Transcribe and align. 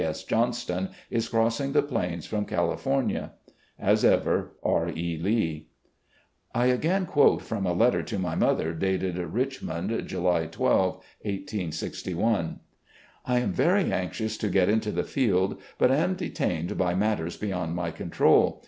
S. 0.03 0.23
Johnston, 0.23 0.89
is 1.11 1.29
crossing 1.29 1.73
the 1.73 1.83
plains 1.83 2.25
from 2.25 2.45
California.... 2.45 3.33
"As 3.77 4.03
ever, 4.03 4.53
R. 4.63 4.89
E. 4.89 5.15
Lee." 5.21 5.67
I 6.55 6.65
again 6.73 7.05
quote 7.05 7.43
from 7.43 7.67
a 7.67 7.73
letter 7.73 8.01
to 8.01 8.17
my 8.17 8.33
mother, 8.33 8.73
dated 8.73 9.15
Richmond, 9.19 10.07
July 10.07 10.47
12, 10.47 10.93
1861:"... 11.21 12.61
I 13.27 13.39
am 13.41 13.53
very 13.53 13.93
anxious 13.93 14.37
to 14.37 14.49
get 14.49 14.69
into 14.69 14.91
the 14.91 15.03
field, 15.03 15.61
but 15.77 15.91
am 15.91 16.15
detained 16.15 16.79
by 16.79 16.95
matters 16.95 17.37
beyond 17.37 17.75
my 17.75 17.91
control. 17.91 18.59